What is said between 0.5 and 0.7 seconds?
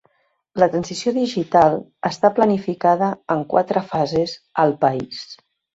La